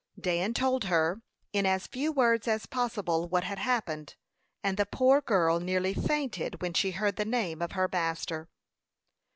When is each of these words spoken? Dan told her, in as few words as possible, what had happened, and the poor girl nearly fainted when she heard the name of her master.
Dan 0.19 0.55
told 0.55 0.85
her, 0.85 1.21
in 1.53 1.67
as 1.67 1.85
few 1.85 2.11
words 2.11 2.47
as 2.47 2.65
possible, 2.65 3.27
what 3.29 3.43
had 3.43 3.59
happened, 3.59 4.15
and 4.63 4.75
the 4.75 4.87
poor 4.87 5.21
girl 5.21 5.59
nearly 5.59 5.93
fainted 5.93 6.59
when 6.59 6.73
she 6.73 6.89
heard 6.89 7.17
the 7.17 7.23
name 7.23 7.61
of 7.61 7.73
her 7.73 7.87
master. 7.87 8.49